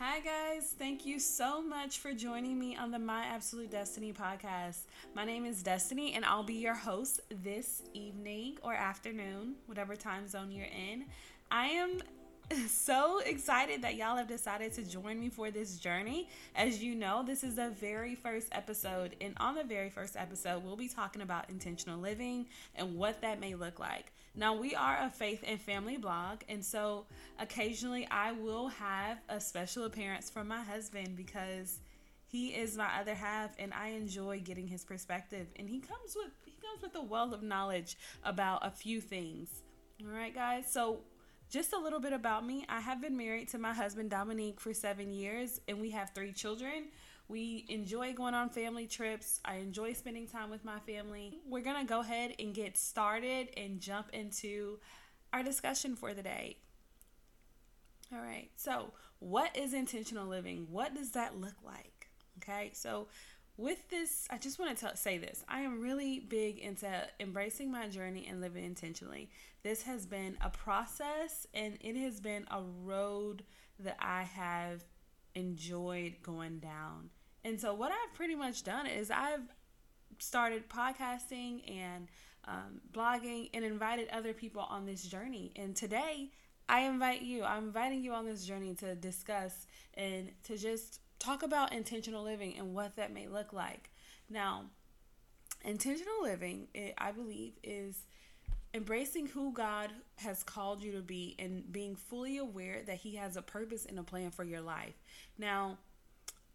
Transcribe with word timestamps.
Hi, 0.00 0.20
guys. 0.20 0.76
Thank 0.78 1.04
you 1.04 1.18
so 1.18 1.60
much 1.60 1.98
for 1.98 2.12
joining 2.12 2.56
me 2.56 2.76
on 2.76 2.92
the 2.92 3.00
My 3.00 3.24
Absolute 3.24 3.72
Destiny 3.72 4.12
podcast. 4.12 4.82
My 5.12 5.24
name 5.24 5.44
is 5.44 5.60
Destiny, 5.60 6.12
and 6.12 6.24
I'll 6.24 6.44
be 6.44 6.54
your 6.54 6.76
host 6.76 7.20
this 7.42 7.82
evening 7.94 8.58
or 8.62 8.74
afternoon, 8.74 9.56
whatever 9.66 9.96
time 9.96 10.28
zone 10.28 10.52
you're 10.52 10.66
in. 10.66 11.06
I 11.50 11.66
am 11.66 11.98
so 12.68 13.20
excited 13.20 13.82
that 13.82 13.96
y'all 13.96 14.16
have 14.16 14.28
decided 14.28 14.72
to 14.74 14.82
join 14.82 15.20
me 15.20 15.28
for 15.28 15.50
this 15.50 15.78
journey. 15.78 16.28
As 16.54 16.82
you 16.82 16.94
know, 16.94 17.22
this 17.26 17.44
is 17.44 17.56
the 17.56 17.70
very 17.70 18.14
first 18.14 18.48
episode, 18.52 19.16
and 19.20 19.34
on 19.38 19.54
the 19.54 19.64
very 19.64 19.90
first 19.90 20.16
episode, 20.16 20.64
we'll 20.64 20.76
be 20.76 20.88
talking 20.88 21.22
about 21.22 21.50
intentional 21.50 21.98
living 21.98 22.46
and 22.74 22.96
what 22.96 23.20
that 23.20 23.40
may 23.40 23.54
look 23.54 23.78
like. 23.78 24.12
Now, 24.34 24.54
we 24.54 24.74
are 24.74 24.98
a 25.02 25.10
faith 25.10 25.44
and 25.46 25.60
family 25.60 25.96
blog, 25.96 26.40
and 26.48 26.64
so 26.64 27.06
occasionally 27.38 28.06
I 28.10 28.32
will 28.32 28.68
have 28.68 29.18
a 29.28 29.40
special 29.40 29.84
appearance 29.84 30.30
from 30.30 30.48
my 30.48 30.62
husband 30.62 31.16
because 31.16 31.80
he 32.28 32.48
is 32.48 32.76
my 32.76 32.88
other 33.00 33.14
half 33.14 33.50
and 33.58 33.72
I 33.74 33.88
enjoy 33.88 34.40
getting 34.40 34.68
his 34.68 34.84
perspective 34.84 35.46
and 35.56 35.66
he 35.68 35.80
comes 35.80 36.14
with 36.14 36.30
he 36.44 36.52
comes 36.60 36.82
with 36.82 36.94
a 36.94 37.02
wealth 37.02 37.32
of 37.32 37.42
knowledge 37.42 37.96
about 38.22 38.66
a 38.66 38.70
few 38.70 39.00
things. 39.00 39.48
All 40.02 40.14
right, 40.14 40.34
guys. 40.34 40.70
So, 40.70 41.00
just 41.50 41.72
a 41.72 41.78
little 41.78 42.00
bit 42.00 42.12
about 42.12 42.46
me. 42.46 42.64
I 42.68 42.80
have 42.80 43.00
been 43.00 43.16
married 43.16 43.48
to 43.48 43.58
my 43.58 43.72
husband 43.72 44.10
Dominique 44.10 44.60
for 44.60 44.74
7 44.74 45.12
years 45.12 45.60
and 45.68 45.80
we 45.80 45.90
have 45.90 46.10
3 46.14 46.32
children. 46.32 46.88
We 47.28 47.66
enjoy 47.68 48.14
going 48.14 48.34
on 48.34 48.50
family 48.50 48.86
trips. 48.86 49.40
I 49.44 49.56
enjoy 49.56 49.92
spending 49.92 50.26
time 50.26 50.50
with 50.50 50.64
my 50.64 50.78
family. 50.80 51.38
We're 51.46 51.62
to 51.64 51.84
go 51.84 52.00
ahead 52.00 52.34
and 52.38 52.54
get 52.54 52.76
started 52.78 53.48
and 53.56 53.80
jump 53.80 54.10
into 54.12 54.78
our 55.32 55.42
discussion 55.42 55.94
for 55.94 56.14
the 56.14 56.22
day. 56.22 56.56
All 58.12 58.20
right. 58.20 58.50
So, 58.56 58.92
what 59.18 59.56
is 59.56 59.74
intentional 59.74 60.26
living? 60.26 60.68
What 60.70 60.94
does 60.94 61.10
that 61.10 61.38
look 61.38 61.56
like? 61.62 62.08
Okay. 62.38 62.70
So, 62.72 63.08
with 63.58 63.90
this, 63.90 64.28
I 64.30 64.38
just 64.38 64.60
want 64.60 64.78
to 64.78 64.96
say 64.96 65.18
this. 65.18 65.44
I 65.48 65.60
am 65.60 65.80
really 65.80 66.20
big 66.20 66.58
into 66.58 66.88
embracing 67.18 67.72
my 67.72 67.88
journey 67.88 68.24
and 68.30 68.40
living 68.40 68.64
intentionally. 68.64 69.28
This 69.64 69.82
has 69.82 70.06
been 70.06 70.38
a 70.40 70.48
process 70.48 71.46
and 71.52 71.76
it 71.80 71.96
has 71.96 72.20
been 72.20 72.46
a 72.52 72.62
road 72.84 73.42
that 73.80 73.96
I 73.98 74.22
have 74.22 74.84
enjoyed 75.34 76.16
going 76.22 76.60
down. 76.60 77.10
And 77.44 77.60
so, 77.60 77.74
what 77.74 77.90
I've 77.90 78.14
pretty 78.14 78.36
much 78.36 78.62
done 78.62 78.86
is 78.86 79.10
I've 79.10 79.52
started 80.18 80.68
podcasting 80.68 81.68
and 81.68 82.06
um, 82.44 82.80
blogging 82.92 83.50
and 83.54 83.64
invited 83.64 84.08
other 84.10 84.32
people 84.32 84.62
on 84.62 84.86
this 84.86 85.02
journey. 85.02 85.52
And 85.56 85.74
today, 85.74 86.30
I 86.68 86.80
invite 86.82 87.22
you, 87.22 87.42
I'm 87.42 87.64
inviting 87.64 88.02
you 88.02 88.12
on 88.12 88.24
this 88.24 88.44
journey 88.44 88.74
to 88.76 88.94
discuss 88.94 89.66
and 89.94 90.30
to 90.44 90.56
just 90.56 91.00
talk 91.18 91.42
about 91.42 91.72
intentional 91.72 92.22
living 92.22 92.54
and 92.58 92.74
what 92.74 92.96
that 92.96 93.12
may 93.12 93.28
look 93.28 93.52
like. 93.52 93.90
Now, 94.30 94.64
intentional 95.64 96.22
living, 96.22 96.68
it, 96.74 96.94
I 96.98 97.12
believe, 97.12 97.52
is 97.62 98.02
embracing 98.74 99.26
who 99.26 99.52
God 99.52 99.90
has 100.16 100.42
called 100.42 100.82
you 100.82 100.92
to 100.92 101.00
be 101.00 101.34
and 101.38 101.70
being 101.72 101.96
fully 101.96 102.36
aware 102.38 102.82
that 102.86 102.98
He 102.98 103.16
has 103.16 103.36
a 103.36 103.42
purpose 103.42 103.86
and 103.86 103.98
a 103.98 104.02
plan 104.02 104.30
for 104.30 104.44
your 104.44 104.60
life. 104.60 104.94
Now, 105.38 105.78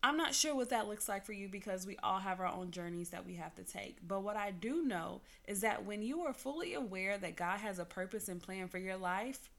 I'm 0.06 0.18
not 0.18 0.36
sure 0.36 0.54
what 0.54 0.70
that 0.72 0.90
looks 0.90 1.08
like 1.08 1.26
for 1.26 1.32
you 1.32 1.48
because 1.48 1.88
we 1.88 1.98
all 2.04 2.20
have 2.20 2.42
our 2.42 2.48
own 2.48 2.72
journeys 2.72 3.10
that 3.10 3.26
we 3.26 3.36
have 3.36 3.56
to 3.56 3.64
take. 3.64 4.06
But 4.06 4.22
what 4.22 4.36
I 4.36 4.52
do 4.52 4.84
know 4.84 5.22
is 5.48 5.62
that 5.62 5.86
when 5.86 6.02
you 6.02 6.22
are 6.24 6.34
fully 6.34 6.74
aware 6.74 7.18
that 7.18 7.38
God 7.38 7.60
has 7.60 7.80
a 7.80 7.86
purpose 7.86 8.28
and 8.28 8.42
plan 8.42 8.68
for 8.68 8.80
your 8.80 8.98
life, 8.98 9.50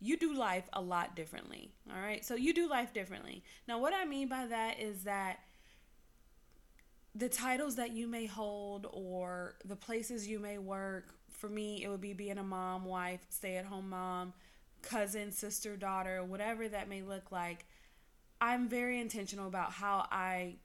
you 0.00 0.16
do 0.16 0.34
life 0.34 0.68
a 0.72 0.80
lot 0.80 1.14
differently. 1.14 1.72
All 1.90 2.00
right. 2.00 2.24
So 2.24 2.34
you 2.34 2.54
do 2.54 2.68
life 2.68 2.92
differently. 2.92 3.42
Now, 3.68 3.78
what 3.78 3.92
I 3.94 4.04
mean 4.04 4.28
by 4.28 4.46
that 4.46 4.80
is 4.80 5.04
that 5.04 5.40
the 7.14 7.28
titles 7.28 7.76
that 7.76 7.92
you 7.92 8.06
may 8.06 8.26
hold 8.26 8.86
or 8.92 9.56
the 9.64 9.76
places 9.76 10.26
you 10.26 10.38
may 10.38 10.58
work, 10.58 11.14
for 11.30 11.48
me, 11.48 11.82
it 11.82 11.88
would 11.88 12.00
be 12.00 12.12
being 12.12 12.38
a 12.38 12.42
mom, 12.42 12.84
wife, 12.84 13.20
stay 13.28 13.56
at 13.56 13.64
home 13.64 13.90
mom, 13.90 14.32
cousin, 14.82 15.32
sister, 15.32 15.76
daughter, 15.76 16.24
whatever 16.24 16.68
that 16.68 16.88
may 16.88 17.02
look 17.02 17.30
like 17.30 17.66
I'm 18.40 18.68
very 18.68 19.00
intentional 19.00 19.48
about 19.48 19.72
how 19.72 20.06
I 20.10 20.56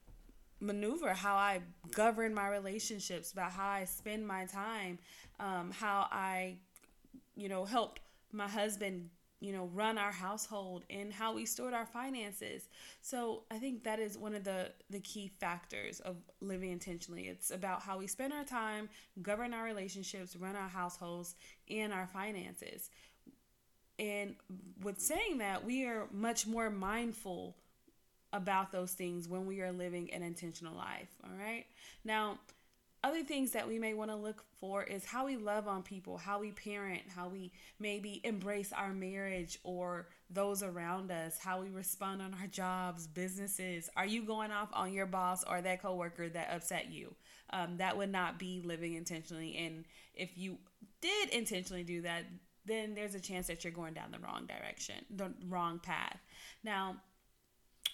maneuver, 0.60 1.12
how 1.12 1.36
I 1.36 1.60
govern 1.92 2.32
my 2.32 2.48
relationships, 2.48 3.32
about 3.32 3.52
how 3.52 3.68
I 3.68 3.84
spend 3.84 4.26
my 4.26 4.46
time, 4.46 4.98
um, 5.38 5.70
how 5.70 6.08
I, 6.10 6.56
you 7.34 7.48
know, 7.48 7.66
help 7.66 8.00
my 8.32 8.48
husband, 8.48 9.10
you 9.40 9.52
know, 9.52 9.70
run 9.74 9.98
our 9.98 10.12
household 10.12 10.84
and 10.88 11.12
how 11.12 11.34
we 11.34 11.44
stored 11.44 11.74
our 11.74 11.86
finances. 11.86 12.68
So 13.02 13.42
I 13.50 13.58
think 13.58 13.84
that 13.84 13.98
is 13.98 14.16
one 14.16 14.34
of 14.34 14.44
the 14.44 14.72
the 14.90 15.00
key 15.00 15.30
factors 15.38 16.00
of 16.00 16.16
living 16.40 16.70
intentionally. 16.70 17.28
It's 17.28 17.50
about 17.50 17.82
how 17.82 17.98
we 17.98 18.06
spend 18.06 18.32
our 18.32 18.44
time, 18.44 18.88
govern 19.22 19.52
our 19.52 19.64
relationships, 19.64 20.36
run 20.36 20.56
our 20.56 20.68
households, 20.68 21.34
and 21.68 21.92
our 21.92 22.06
finances. 22.06 22.90
And 23.98 24.36
with 24.82 25.00
saying 25.00 25.38
that, 25.38 25.64
we 25.64 25.86
are 25.86 26.06
much 26.12 26.46
more 26.46 26.68
mindful 26.70 27.56
about 28.32 28.72
those 28.72 28.92
things 28.92 29.28
when 29.28 29.46
we 29.46 29.62
are 29.62 29.72
living 29.72 30.12
an 30.12 30.22
intentional 30.22 30.76
life. 30.76 31.08
All 31.24 31.38
right. 31.38 31.64
Now, 32.04 32.38
other 33.04 33.22
things 33.22 33.52
that 33.52 33.68
we 33.68 33.78
may 33.78 33.94
want 33.94 34.10
to 34.10 34.16
look 34.16 34.44
for 34.58 34.82
is 34.82 35.04
how 35.04 35.26
we 35.26 35.36
love 35.36 35.68
on 35.68 35.82
people, 35.82 36.16
how 36.16 36.40
we 36.40 36.50
parent, 36.50 37.02
how 37.14 37.28
we 37.28 37.52
maybe 37.78 38.20
embrace 38.24 38.72
our 38.72 38.92
marriage 38.92 39.58
or 39.62 40.08
those 40.30 40.62
around 40.62 41.10
us, 41.12 41.38
how 41.38 41.60
we 41.60 41.70
respond 41.70 42.20
on 42.20 42.34
our 42.40 42.46
jobs, 42.48 43.06
businesses. 43.06 43.88
Are 43.96 44.06
you 44.06 44.22
going 44.22 44.50
off 44.50 44.70
on 44.72 44.92
your 44.92 45.06
boss 45.06 45.44
or 45.44 45.60
that 45.62 45.82
coworker 45.82 46.28
that 46.30 46.50
upset 46.52 46.90
you? 46.90 47.14
Um, 47.50 47.76
that 47.76 47.96
would 47.96 48.10
not 48.10 48.38
be 48.38 48.60
living 48.64 48.94
intentionally. 48.94 49.56
And 49.56 49.84
if 50.14 50.36
you 50.36 50.58
did 51.00 51.28
intentionally 51.30 51.84
do 51.84 52.02
that, 52.02 52.24
then 52.64 52.94
there's 52.94 53.14
a 53.14 53.20
chance 53.20 53.46
that 53.46 53.62
you're 53.62 53.72
going 53.72 53.94
down 53.94 54.10
the 54.10 54.18
wrong 54.18 54.46
direction, 54.46 54.96
the 55.14 55.32
wrong 55.48 55.78
path. 55.78 56.18
Now, 56.64 56.96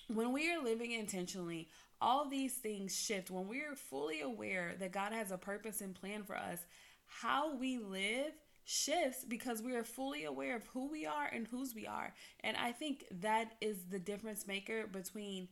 when 0.08 0.32
we 0.32 0.50
are 0.50 0.62
living 0.62 0.92
intentionally, 0.92 1.68
all 2.02 2.28
these 2.28 2.54
things 2.54 2.94
shift. 2.94 3.30
When 3.30 3.48
we 3.48 3.60
are 3.60 3.76
fully 3.76 4.20
aware 4.20 4.74
that 4.80 4.92
God 4.92 5.12
has 5.12 5.30
a 5.30 5.38
purpose 5.38 5.80
and 5.80 5.94
plan 5.94 6.24
for 6.24 6.36
us, 6.36 6.58
how 7.06 7.54
we 7.54 7.78
live 7.78 8.32
shifts 8.64 9.24
because 9.24 9.62
we 9.62 9.74
are 9.74 9.84
fully 9.84 10.24
aware 10.24 10.56
of 10.56 10.64
who 10.66 10.90
we 10.90 11.06
are 11.06 11.26
and 11.32 11.46
whose 11.46 11.74
we 11.74 11.86
are. 11.86 12.12
And 12.40 12.56
I 12.56 12.72
think 12.72 13.04
that 13.20 13.52
is 13.60 13.84
the 13.88 13.98
difference 13.98 14.46
maker 14.46 14.86
between 14.86 15.48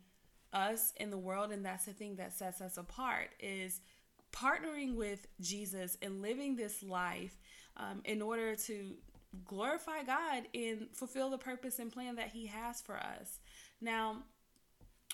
us 0.53 0.93
and 0.99 1.12
the 1.12 1.19
world 1.19 1.53
and 1.53 1.65
that's 1.65 1.87
the 1.87 1.93
thing 1.93 2.16
that 2.16 2.33
sets 2.33 2.60
us 2.60 2.77
apart 2.77 3.31
is 3.39 3.81
partnering 4.33 4.97
with 4.97 5.27
Jesus 5.41 5.97
and 6.03 6.21
living 6.21 6.56
this 6.56 6.83
life 6.83 7.39
um, 7.77 8.00
in 8.05 8.21
order 8.21 8.56
to 8.56 8.94
glorify 9.44 10.03
God 10.03 10.44
and 10.55 10.89
fulfill 10.93 11.31
the 11.31 11.39
purpose 11.39 11.78
and 11.78 11.93
plan 11.93 12.16
that 12.16 12.31
he 12.31 12.47
has 12.47 12.81
for 12.81 12.97
us. 12.97 13.39
Now, 13.81 14.25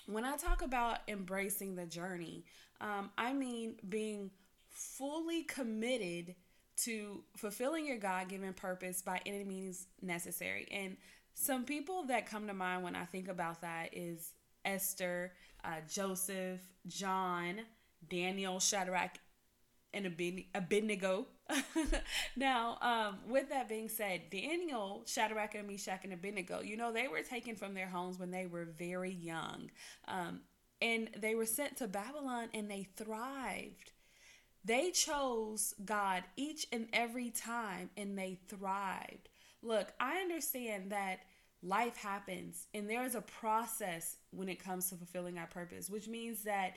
when 0.07 0.25
I 0.25 0.37
talk 0.37 0.61
about 0.61 0.99
embracing 1.07 1.75
the 1.75 1.85
journey, 1.85 2.45
um, 2.81 3.11
I 3.17 3.33
mean 3.33 3.75
being 3.87 4.31
fully 4.69 5.43
committed 5.43 6.35
to 6.77 7.23
fulfilling 7.35 7.85
your 7.85 7.97
God 7.97 8.29
given 8.29 8.53
purpose 8.53 9.01
by 9.01 9.19
any 9.25 9.43
means 9.43 9.87
necessary. 10.01 10.67
And 10.71 10.97
some 11.33 11.65
people 11.65 12.03
that 12.05 12.29
come 12.29 12.47
to 12.47 12.53
mind 12.53 12.83
when 12.83 12.95
I 12.95 13.05
think 13.05 13.27
about 13.27 13.61
that 13.61 13.89
is 13.93 14.33
Esther, 14.63 15.33
uh, 15.63 15.81
Joseph, 15.89 16.61
John, 16.87 17.61
Daniel, 18.09 18.59
Shadrach, 18.59 19.17
and 19.93 20.05
Abednego. 20.53 21.27
now, 22.35 22.77
um, 22.81 23.19
with 23.29 23.49
that 23.49 23.69
being 23.69 23.89
said, 23.89 24.29
Daniel, 24.29 25.03
Shadrach, 25.05 25.55
and 25.55 25.67
Meshach, 25.67 26.03
and 26.03 26.13
Abednego, 26.13 26.61
you 26.61 26.77
know, 26.77 26.91
they 26.91 27.07
were 27.07 27.21
taken 27.21 27.55
from 27.55 27.73
their 27.73 27.87
homes 27.87 28.19
when 28.19 28.31
they 28.31 28.45
were 28.45 28.65
very 28.65 29.11
young. 29.11 29.71
Um, 30.07 30.41
and 30.81 31.09
they 31.17 31.35
were 31.35 31.45
sent 31.45 31.77
to 31.77 31.87
Babylon 31.87 32.49
and 32.53 32.69
they 32.69 32.87
thrived. 32.95 33.91
They 34.63 34.91
chose 34.91 35.73
God 35.83 36.23
each 36.35 36.67
and 36.71 36.87
every 36.93 37.29
time 37.29 37.89
and 37.97 38.17
they 38.17 38.39
thrived. 38.47 39.29
Look, 39.63 39.93
I 39.99 40.17
understand 40.17 40.91
that 40.91 41.19
life 41.63 41.97
happens 41.97 42.67
and 42.73 42.89
there 42.89 43.05
is 43.05 43.15
a 43.15 43.21
process 43.21 44.17
when 44.31 44.49
it 44.49 44.63
comes 44.63 44.89
to 44.89 44.95
fulfilling 44.95 45.37
our 45.37 45.47
purpose, 45.47 45.89
which 45.89 46.07
means 46.07 46.43
that 46.43 46.73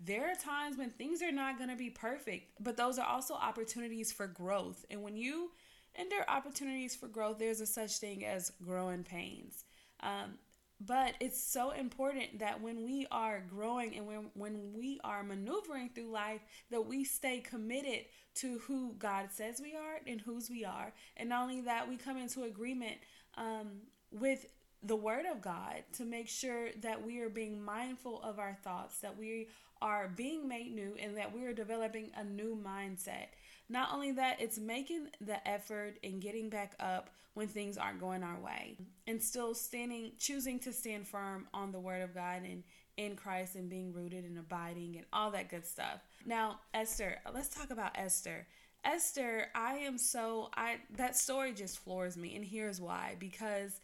there 0.00 0.30
are 0.30 0.34
times 0.34 0.76
when 0.76 0.90
things 0.90 1.22
are 1.22 1.32
not 1.32 1.58
going 1.58 1.70
to 1.70 1.76
be 1.76 1.90
perfect, 1.90 2.52
but 2.60 2.76
those 2.76 2.98
are 2.98 3.06
also 3.06 3.34
opportunities 3.34 4.12
for 4.12 4.26
growth. 4.26 4.84
And 4.90 5.02
when 5.02 5.16
you 5.16 5.50
enter 5.96 6.24
opportunities 6.28 6.94
for 6.94 7.08
growth, 7.08 7.38
there's 7.38 7.60
a 7.60 7.66
such 7.66 7.98
thing 7.98 8.24
as 8.24 8.52
growing 8.64 9.02
pains. 9.02 9.64
Um, 10.00 10.38
but 10.80 11.14
it's 11.18 11.42
so 11.42 11.72
important 11.72 12.38
that 12.38 12.60
when 12.62 12.84
we 12.84 13.06
are 13.10 13.42
growing 13.50 13.96
and 13.96 14.06
when, 14.06 14.30
when 14.34 14.72
we 14.72 15.00
are 15.02 15.24
maneuvering 15.24 15.90
through 15.92 16.12
life, 16.12 16.40
that 16.70 16.86
we 16.86 17.02
stay 17.02 17.40
committed 17.40 18.04
to 18.36 18.58
who 18.60 18.94
God 18.96 19.30
says 19.32 19.60
we 19.60 19.74
are 19.74 20.00
and 20.06 20.20
whose 20.20 20.48
we 20.48 20.64
are. 20.64 20.92
And 21.16 21.30
not 21.30 21.42
only 21.42 21.62
that, 21.62 21.88
we 21.88 21.96
come 21.96 22.16
into 22.16 22.44
agreement 22.44 22.98
um, 23.36 23.80
with 24.12 24.46
the 24.84 24.94
word 24.94 25.24
of 25.26 25.42
God 25.42 25.82
to 25.94 26.04
make 26.04 26.28
sure 26.28 26.68
that 26.82 27.04
we 27.04 27.20
are 27.20 27.28
being 27.28 27.60
mindful 27.60 28.22
of 28.22 28.38
our 28.38 28.56
thoughts, 28.62 29.00
that 29.00 29.18
we 29.18 29.48
are 29.80 30.08
being 30.08 30.48
made 30.48 30.74
new, 30.74 30.94
and 31.00 31.16
that 31.16 31.34
we 31.34 31.46
are 31.46 31.52
developing 31.52 32.10
a 32.16 32.24
new 32.24 32.56
mindset. 32.56 33.26
Not 33.68 33.90
only 33.92 34.12
that, 34.12 34.40
it's 34.40 34.58
making 34.58 35.08
the 35.20 35.46
effort 35.46 35.98
and 36.02 36.20
getting 36.20 36.48
back 36.48 36.74
up 36.80 37.10
when 37.34 37.48
things 37.48 37.76
aren't 37.78 38.00
going 38.00 38.22
our 38.22 38.40
way 38.40 38.76
and 39.06 39.22
still 39.22 39.54
standing, 39.54 40.12
choosing 40.18 40.58
to 40.60 40.72
stand 40.72 41.06
firm 41.06 41.46
on 41.54 41.70
the 41.70 41.78
word 41.78 42.02
of 42.02 42.14
God 42.14 42.42
and 42.44 42.64
in 42.96 43.14
Christ 43.14 43.54
and 43.54 43.70
being 43.70 43.92
rooted 43.92 44.24
and 44.24 44.38
abiding 44.38 44.96
and 44.96 45.06
all 45.12 45.30
that 45.30 45.48
good 45.48 45.64
stuff. 45.64 46.00
Now, 46.26 46.58
Esther, 46.74 47.18
let's 47.32 47.48
talk 47.48 47.70
about 47.70 47.92
Esther. 47.94 48.46
Esther, 48.84 49.46
I 49.54 49.74
am 49.78 49.98
so 49.98 50.50
I 50.56 50.78
that 50.96 51.16
story 51.16 51.52
just 51.52 51.78
floors 51.78 52.16
me 52.16 52.34
and 52.36 52.44
here's 52.44 52.80
why 52.80 53.16
because 53.18 53.80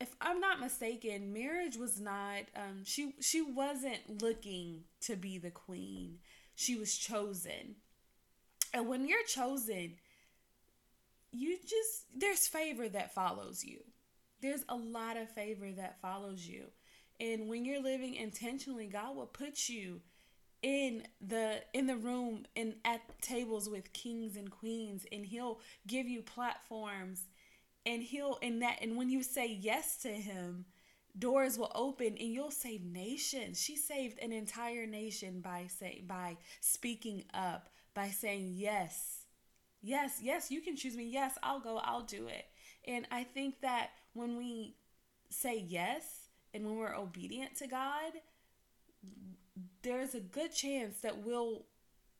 if 0.00 0.14
I'm 0.20 0.40
not 0.40 0.60
mistaken, 0.60 1.32
marriage 1.32 1.76
was 1.76 2.00
not 2.00 2.42
um 2.56 2.84
she 2.84 3.14
she 3.20 3.42
wasn't 3.42 4.22
looking 4.22 4.84
to 5.02 5.16
be 5.16 5.38
the 5.38 5.50
queen. 5.50 6.18
She 6.54 6.76
was 6.76 6.96
chosen. 6.96 7.76
And 8.74 8.88
when 8.88 9.06
you're 9.08 9.24
chosen, 9.24 9.94
you 11.32 11.58
just 11.62 12.04
there's 12.16 12.46
favor 12.46 12.88
that 12.88 13.14
follows 13.14 13.64
you. 13.64 13.80
There's 14.40 14.64
a 14.68 14.76
lot 14.76 15.16
of 15.16 15.30
favor 15.30 15.70
that 15.72 16.00
follows 16.00 16.46
you. 16.46 16.64
And 17.20 17.48
when 17.48 17.64
you're 17.64 17.82
living 17.82 18.14
intentionally, 18.14 18.86
God 18.86 19.16
will 19.16 19.26
put 19.26 19.68
you 19.68 20.00
in 20.62 21.04
the 21.20 21.62
in 21.72 21.86
the 21.86 21.96
room 21.96 22.44
and 22.56 22.74
at 22.84 23.00
tables 23.20 23.68
with 23.68 23.92
kings 23.92 24.36
and 24.36 24.50
queens 24.50 25.06
and 25.12 25.24
he'll 25.24 25.60
give 25.86 26.08
you 26.08 26.20
platforms 26.20 27.22
and 27.86 28.02
he'll 28.02 28.38
and 28.42 28.62
that 28.62 28.78
and 28.82 28.96
when 28.96 29.10
you 29.10 29.22
say 29.22 29.46
yes 29.46 29.96
to 29.98 30.08
him 30.08 30.64
doors 31.18 31.58
will 31.58 31.72
open 31.74 32.08
and 32.08 32.32
you'll 32.32 32.50
save 32.50 32.84
nations. 32.84 33.60
She 33.60 33.76
saved 33.76 34.18
an 34.20 34.30
entire 34.30 34.86
nation 34.86 35.40
by 35.40 35.66
say 35.66 36.02
by 36.06 36.36
speaking 36.60 37.24
up 37.34 37.68
by 37.94 38.08
saying 38.08 38.52
yes 38.54 39.24
yes 39.82 40.20
yes 40.22 40.50
you 40.50 40.60
can 40.60 40.76
choose 40.76 40.96
me. 40.96 41.04
Yes 41.04 41.36
i'll 41.42 41.60
go. 41.60 41.78
I'll 41.78 42.02
do 42.02 42.26
it. 42.28 42.46
And 42.86 43.06
i 43.10 43.24
think 43.24 43.60
that 43.62 43.90
when 44.12 44.36
we 44.36 44.76
say 45.30 45.64
yes 45.66 46.28
and 46.54 46.64
when 46.64 46.76
we're 46.76 46.96
obedient 46.96 47.56
to 47.56 47.66
god 47.66 48.12
there's 49.82 50.14
a 50.14 50.20
good 50.20 50.52
chance 50.52 51.00
that 51.00 51.24
we'll 51.24 51.64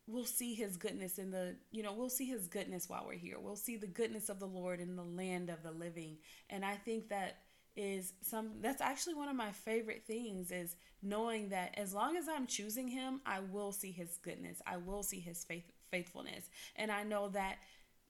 we'll 0.08 0.24
see 0.24 0.54
his 0.54 0.76
goodness 0.76 1.18
in 1.18 1.30
the 1.30 1.54
you 1.70 1.82
know 1.82 1.92
we'll 1.92 2.08
see 2.08 2.26
his 2.26 2.48
goodness 2.48 2.88
while 2.88 3.04
we're 3.06 3.14
here. 3.14 3.36
We'll 3.38 3.56
see 3.56 3.76
the 3.76 3.86
goodness 3.86 4.28
of 4.28 4.40
the 4.40 4.46
lord 4.46 4.80
in 4.80 4.96
the 4.96 5.04
land 5.04 5.50
of 5.50 5.62
the 5.62 5.70
living. 5.70 6.16
And 6.50 6.64
i 6.64 6.74
think 6.74 7.10
that 7.10 7.38
is 7.76 8.14
some 8.22 8.50
that's 8.60 8.80
actually 8.80 9.14
one 9.14 9.28
of 9.28 9.36
my 9.36 9.52
favorite 9.52 10.02
things 10.04 10.50
is 10.50 10.74
knowing 11.00 11.50
that 11.50 11.72
as 11.76 11.94
long 11.94 12.16
as 12.16 12.26
i'm 12.28 12.46
choosing 12.46 12.88
him 12.88 13.20
i 13.24 13.38
will 13.38 13.70
see 13.70 13.92
his 13.92 14.18
goodness. 14.22 14.60
I 14.66 14.78
will 14.78 15.02
see 15.02 15.20
his 15.20 15.44
faith 15.44 15.70
faithfulness. 15.90 16.48
And 16.76 16.90
i 16.90 17.02
know 17.02 17.28
that 17.28 17.58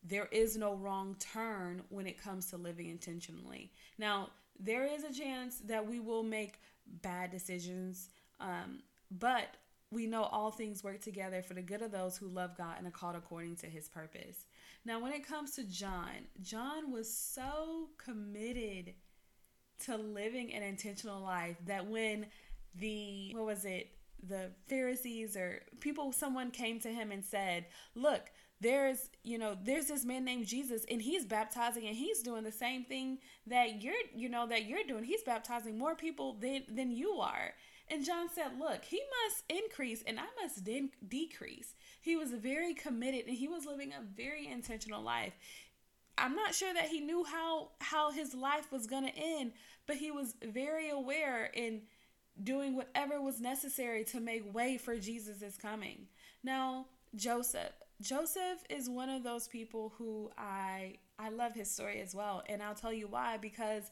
there 0.04 0.28
is 0.30 0.56
no 0.56 0.74
wrong 0.76 1.16
turn 1.18 1.82
when 1.88 2.06
it 2.06 2.22
comes 2.22 2.46
to 2.50 2.56
living 2.56 2.88
intentionally. 2.88 3.72
Now 3.98 4.30
there 4.58 4.86
is 4.86 5.04
a 5.04 5.12
chance 5.12 5.58
that 5.66 5.86
we 5.86 6.00
will 6.00 6.22
make 6.22 6.60
bad 7.02 7.30
decisions 7.30 8.08
um, 8.40 8.80
but 9.10 9.56
we 9.90 10.06
know 10.06 10.24
all 10.24 10.50
things 10.50 10.84
work 10.84 11.00
together 11.00 11.42
for 11.42 11.54
the 11.54 11.62
good 11.62 11.82
of 11.82 11.90
those 11.90 12.16
who 12.16 12.28
love 12.28 12.56
God 12.56 12.74
and 12.78 12.86
are 12.86 12.90
called 12.90 13.16
according 13.16 13.56
to 13.56 13.66
his 13.66 13.88
purpose. 13.88 14.46
Now, 14.84 15.00
when 15.00 15.12
it 15.12 15.26
comes 15.26 15.52
to 15.52 15.64
John, 15.64 16.26
John 16.42 16.92
was 16.92 17.12
so 17.12 17.88
committed 17.96 18.94
to 19.84 19.96
living 19.96 20.52
an 20.52 20.62
intentional 20.62 21.22
life 21.22 21.56
that 21.66 21.86
when 21.86 22.26
the, 22.74 23.32
what 23.34 23.46
was 23.46 23.64
it, 23.64 23.90
the 24.26 24.50
Pharisees 24.68 25.36
or 25.36 25.62
people, 25.80 26.12
someone 26.12 26.50
came 26.50 26.80
to 26.80 26.88
him 26.88 27.12
and 27.12 27.24
said, 27.24 27.66
Look, 27.94 28.30
there's 28.60 29.08
you 29.22 29.38
know 29.38 29.56
there's 29.62 29.86
this 29.86 30.04
man 30.04 30.24
named 30.24 30.46
jesus 30.46 30.84
and 30.90 31.00
he's 31.00 31.24
baptizing 31.24 31.86
and 31.86 31.96
he's 31.96 32.22
doing 32.22 32.42
the 32.42 32.52
same 32.52 32.84
thing 32.84 33.18
that 33.46 33.82
you're 33.82 33.94
you 34.14 34.28
know 34.28 34.46
that 34.46 34.66
you're 34.66 34.84
doing 34.86 35.04
he's 35.04 35.22
baptizing 35.22 35.78
more 35.78 35.94
people 35.94 36.34
than 36.40 36.62
than 36.68 36.90
you 36.90 37.20
are 37.20 37.54
and 37.90 38.04
John 38.04 38.28
said, 38.32 38.58
Look, 38.58 38.84
he 38.84 39.00
must 39.24 39.44
increase 39.48 40.02
and 40.06 40.18
I 40.18 40.26
must 40.42 40.64
de- 40.64 40.90
decrease. 41.06 41.74
He 42.00 42.16
was 42.16 42.32
very 42.32 42.74
committed 42.74 43.26
and 43.26 43.36
he 43.36 43.48
was 43.48 43.66
living 43.66 43.92
a 43.92 44.02
very 44.02 44.46
intentional 44.46 45.02
life. 45.02 45.34
I'm 46.16 46.34
not 46.34 46.54
sure 46.54 46.74
that 46.74 46.88
he 46.88 47.00
knew 47.00 47.24
how 47.24 47.68
how 47.80 48.10
his 48.10 48.34
life 48.34 48.72
was 48.72 48.86
going 48.86 49.04
to 49.04 49.16
end, 49.16 49.52
but 49.86 49.96
he 49.96 50.10
was 50.10 50.34
very 50.42 50.90
aware 50.90 51.50
in 51.54 51.82
doing 52.42 52.76
whatever 52.76 53.20
was 53.20 53.40
necessary 53.40 54.04
to 54.04 54.20
make 54.20 54.54
way 54.54 54.78
for 54.78 54.96
Jesus' 54.96 55.56
coming. 55.56 56.06
Now, 56.42 56.86
Joseph. 57.14 57.72
Joseph 58.00 58.62
is 58.70 58.88
one 58.88 59.08
of 59.08 59.24
those 59.24 59.48
people 59.48 59.92
who 59.98 60.30
I 60.36 60.96
I 61.18 61.30
love 61.30 61.52
his 61.54 61.70
story 61.70 62.00
as 62.00 62.14
well, 62.14 62.42
and 62.48 62.62
I'll 62.62 62.74
tell 62.74 62.92
you 62.92 63.08
why 63.08 63.38
because 63.38 63.90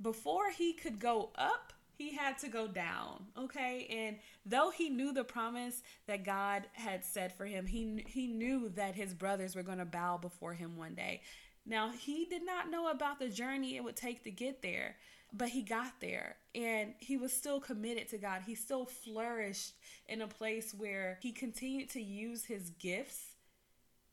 before 0.00 0.50
he 0.50 0.72
could 0.72 0.98
go 0.98 1.30
up 1.36 1.72
he 2.02 2.16
had 2.16 2.36
to 2.38 2.48
go 2.48 2.66
down 2.66 3.24
okay 3.38 3.86
and 3.90 4.16
though 4.44 4.70
he 4.70 4.88
knew 4.88 5.12
the 5.12 5.24
promise 5.24 5.82
that 6.06 6.24
god 6.24 6.64
had 6.72 7.04
said 7.04 7.32
for 7.32 7.46
him 7.46 7.66
he 7.66 8.04
he 8.06 8.26
knew 8.26 8.68
that 8.70 8.94
his 8.94 9.14
brothers 9.14 9.54
were 9.54 9.62
going 9.62 9.78
to 9.78 9.84
bow 9.84 10.16
before 10.16 10.52
him 10.52 10.76
one 10.76 10.94
day 10.94 11.20
now 11.64 11.90
he 11.90 12.24
did 12.26 12.44
not 12.44 12.70
know 12.70 12.90
about 12.90 13.18
the 13.18 13.28
journey 13.28 13.76
it 13.76 13.84
would 13.84 13.96
take 13.96 14.24
to 14.24 14.30
get 14.30 14.62
there 14.62 14.96
but 15.32 15.48
he 15.48 15.62
got 15.62 15.92
there 16.00 16.36
and 16.54 16.92
he 16.98 17.16
was 17.16 17.32
still 17.32 17.60
committed 17.60 18.08
to 18.08 18.18
god 18.18 18.42
he 18.44 18.54
still 18.54 18.84
flourished 18.84 19.72
in 20.08 20.22
a 20.22 20.26
place 20.26 20.74
where 20.74 21.18
he 21.22 21.30
continued 21.30 21.88
to 21.88 22.02
use 22.02 22.44
his 22.44 22.70
gifts 22.70 23.28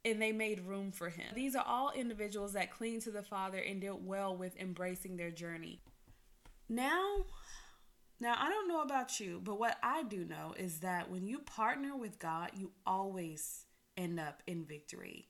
and 0.06 0.22
they 0.22 0.32
made 0.32 0.62
room 0.62 0.94
for 0.94 1.10
him. 1.10 1.26
These 1.36 1.58
are 1.58 1.66
all 1.68 1.92
individuals 1.92 2.54
that 2.54 2.72
cling 2.72 3.02
to 3.02 3.12
the 3.12 3.22
Father 3.22 3.58
and 3.58 3.82
did 3.82 4.06
well 4.06 4.34
with 4.34 4.56
embracing 4.56 5.18
their 5.18 5.30
journey. 5.30 5.82
Now, 6.70 7.26
now, 8.20 8.36
I 8.38 8.50
don't 8.50 8.68
know 8.68 8.82
about 8.82 9.20
you, 9.20 9.40
but 9.44 9.60
what 9.60 9.78
I 9.82 10.04
do 10.04 10.26
know 10.26 10.54
is 10.58 10.80
that 10.80 11.10
when 11.10 11.26
you 11.26 11.40
partner 11.40 11.96
with 11.96 12.20
God, 12.20 12.52
you 12.54 12.72
always 12.86 13.66
end 13.96 14.20
up 14.20 14.44
in 14.46 14.66
victory. 14.66 15.30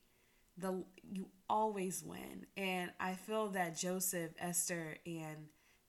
The 0.58 0.84
you 1.10 1.28
always 1.48 2.02
win. 2.04 2.46
And 2.56 2.90
I 2.98 3.14
feel 3.14 3.48
that 3.50 3.76
Joseph, 3.76 4.32
Esther, 4.38 4.96
and 5.06 5.46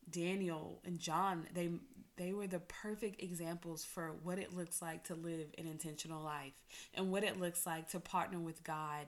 Daniel 0.09 0.81
and 0.85 0.99
John, 0.99 1.47
they 1.53 1.71
they 2.17 2.33
were 2.33 2.47
the 2.47 2.59
perfect 2.59 3.23
examples 3.23 3.83
for 3.83 4.11
what 4.21 4.37
it 4.37 4.55
looks 4.55 4.81
like 4.81 5.05
to 5.05 5.15
live 5.15 5.47
an 5.57 5.65
intentional 5.65 6.23
life 6.23 6.53
and 6.93 7.11
what 7.11 7.23
it 7.23 7.39
looks 7.39 7.65
like 7.65 7.89
to 7.89 7.99
partner 7.99 8.39
with 8.39 8.63
God 8.63 9.07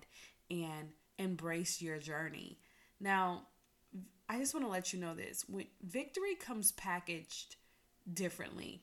and 0.49 0.89
embrace 1.19 1.79
your 1.79 1.99
journey. 1.99 2.57
Now, 2.99 3.43
I 4.27 4.39
just 4.39 4.55
want 4.55 4.65
to 4.65 4.71
let 4.71 4.93
you 4.93 4.99
know 4.99 5.13
this. 5.13 5.45
When 5.47 5.65
victory 5.83 6.35
comes 6.35 6.71
packaged 6.71 7.57
differently. 8.11 8.81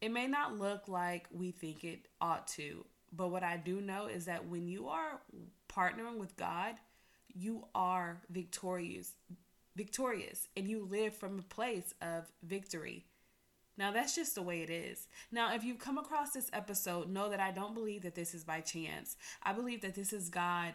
It 0.00 0.10
may 0.10 0.26
not 0.26 0.58
look 0.58 0.88
like 0.88 1.26
we 1.30 1.52
think 1.52 1.84
it 1.84 2.08
ought 2.20 2.48
to, 2.48 2.84
but 3.12 3.28
what 3.28 3.42
I 3.42 3.56
do 3.56 3.80
know 3.80 4.06
is 4.06 4.24
that 4.24 4.48
when 4.48 4.66
you 4.66 4.88
are 4.88 5.20
partnering 5.68 6.18
with 6.18 6.36
God, 6.36 6.74
you 7.34 7.66
are 7.74 8.20
victorious, 8.30 9.14
victorious, 9.76 10.48
and 10.56 10.68
you 10.68 10.84
live 10.84 11.14
from 11.14 11.38
a 11.38 11.54
place 11.54 11.94
of 12.02 12.24
victory. 12.42 13.04
Now, 13.78 13.90
that's 13.90 14.14
just 14.14 14.34
the 14.34 14.42
way 14.42 14.62
it 14.62 14.70
is. 14.70 15.06
Now, 15.30 15.54
if 15.54 15.64
you've 15.64 15.78
come 15.78 15.98
across 15.98 16.32
this 16.32 16.50
episode, 16.52 17.08
know 17.08 17.30
that 17.30 17.40
I 17.40 17.52
don't 17.52 17.74
believe 17.74 18.02
that 18.02 18.14
this 18.14 18.34
is 18.34 18.44
by 18.44 18.60
chance. 18.60 19.16
I 19.42 19.52
believe 19.52 19.80
that 19.80 19.94
this 19.94 20.12
is 20.12 20.28
God 20.28 20.74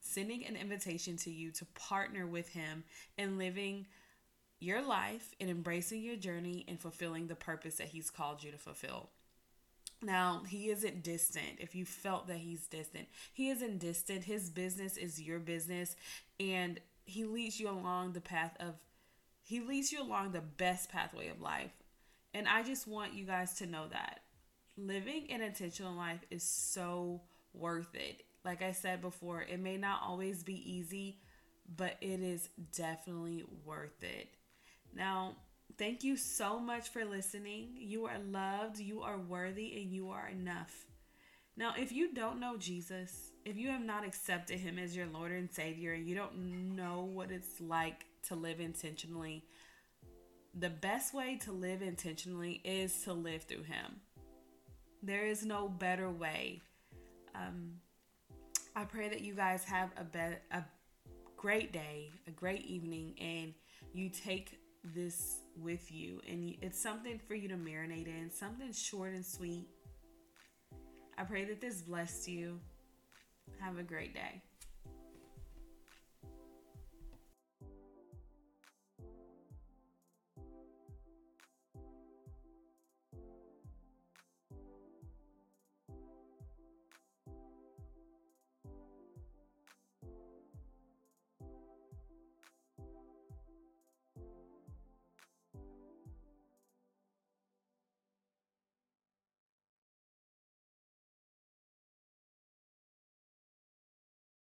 sending 0.00 0.44
an 0.46 0.56
invitation 0.56 1.16
to 1.16 1.30
you 1.30 1.50
to 1.52 1.64
partner 1.74 2.26
with 2.26 2.48
Him 2.48 2.84
in 3.18 3.38
living 3.38 3.86
your 4.62 4.82
life 4.82 5.34
and 5.40 5.50
embracing 5.50 6.02
your 6.02 6.16
journey 6.16 6.64
and 6.68 6.80
fulfilling 6.80 7.26
the 7.26 7.34
purpose 7.34 7.76
that 7.76 7.88
He's 7.88 8.10
called 8.10 8.42
you 8.42 8.50
to 8.50 8.58
fulfill. 8.58 9.10
Now, 10.02 10.42
he 10.48 10.68
isn't 10.70 11.04
distant. 11.04 11.58
If 11.60 11.76
you 11.76 11.84
felt 11.84 12.26
that 12.26 12.38
he's 12.38 12.66
distant, 12.66 13.06
he 13.32 13.50
isn't 13.50 13.78
distant. 13.78 14.24
His 14.24 14.50
business 14.50 14.96
is 14.96 15.22
your 15.22 15.38
business, 15.38 15.94
and 16.40 16.80
he 17.04 17.24
leads 17.24 17.60
you 17.60 17.70
along 17.70 18.12
the 18.12 18.20
path 18.20 18.56
of, 18.58 18.74
he 19.44 19.60
leads 19.60 19.92
you 19.92 20.02
along 20.02 20.32
the 20.32 20.40
best 20.40 20.90
pathway 20.90 21.28
of 21.28 21.40
life. 21.40 21.70
And 22.34 22.48
I 22.48 22.64
just 22.64 22.88
want 22.88 23.14
you 23.14 23.24
guys 23.24 23.54
to 23.54 23.66
know 23.66 23.86
that 23.92 24.22
living 24.76 25.26
an 25.30 25.40
intentional 25.40 25.94
life 25.94 26.24
is 26.30 26.42
so 26.42 27.20
worth 27.54 27.94
it. 27.94 28.22
Like 28.44 28.62
I 28.62 28.72
said 28.72 29.00
before, 29.00 29.42
it 29.42 29.60
may 29.60 29.76
not 29.76 30.00
always 30.02 30.42
be 30.42 30.72
easy, 30.72 31.18
but 31.76 31.96
it 32.00 32.20
is 32.20 32.48
definitely 32.76 33.44
worth 33.64 34.02
it. 34.02 34.30
Now, 34.94 35.36
thank 35.78 36.04
you 36.04 36.16
so 36.16 36.58
much 36.58 36.90
for 36.90 37.04
listening. 37.04 37.70
You 37.76 38.06
are 38.06 38.18
loved, 38.18 38.78
you 38.78 39.02
are 39.02 39.18
worthy, 39.18 39.80
and 39.80 39.92
you 39.92 40.10
are 40.10 40.28
enough. 40.28 40.86
Now, 41.56 41.74
if 41.76 41.92
you 41.92 42.14
don't 42.14 42.40
know 42.40 42.56
Jesus, 42.56 43.32
if 43.44 43.56
you 43.56 43.68
have 43.68 43.84
not 43.84 44.06
accepted 44.06 44.58
him 44.58 44.78
as 44.78 44.96
your 44.96 45.06
Lord 45.06 45.32
and 45.32 45.52
Savior, 45.52 45.92
and 45.92 46.06
you 46.06 46.14
don't 46.14 46.74
know 46.74 47.10
what 47.12 47.30
it's 47.30 47.60
like 47.60 48.06
to 48.24 48.34
live 48.34 48.60
intentionally, 48.60 49.44
the 50.54 50.70
best 50.70 51.14
way 51.14 51.38
to 51.42 51.52
live 51.52 51.82
intentionally 51.82 52.60
is 52.64 53.02
to 53.04 53.12
live 53.12 53.44
through 53.44 53.64
Him. 53.64 54.00
There 55.02 55.26
is 55.26 55.44
no 55.44 55.68
better 55.68 56.10
way. 56.10 56.60
Um, 57.34 57.72
I 58.76 58.84
pray 58.84 59.08
that 59.08 59.22
you 59.22 59.34
guys 59.34 59.64
have 59.64 59.90
a 59.96 60.04
be- 60.04 60.38
a 60.50 60.64
great 61.36 61.72
day, 61.72 62.10
a 62.26 62.30
great 62.30 62.64
evening, 62.66 63.14
and 63.18 63.54
you 63.94 64.10
take 64.10 64.58
this 64.84 65.38
with 65.56 65.90
you. 65.92 66.20
And 66.28 66.56
it's 66.60 66.80
something 66.80 67.20
for 67.26 67.34
you 67.34 67.48
to 67.48 67.56
marinate 67.56 68.08
in, 68.08 68.30
something 68.30 68.72
short 68.72 69.14
and 69.14 69.24
sweet. 69.24 69.68
I 71.16 71.24
pray 71.24 71.44
that 71.44 71.60
this 71.60 71.82
blessed 71.82 72.28
you. 72.28 72.60
Have 73.60 73.78
a 73.78 73.82
great 73.82 74.14
day. 74.14 74.42